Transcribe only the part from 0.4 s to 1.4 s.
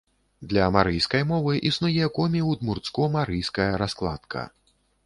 Для марыйскай